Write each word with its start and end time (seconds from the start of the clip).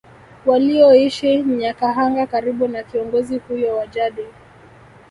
Walioishi 0.45 1.41
Nyakahanga 1.43 2.27
karibu 2.27 2.67
na 2.67 2.83
kiongozi 2.83 3.37
huyo 3.37 3.75
wa 3.77 3.87
jadi 3.87 4.25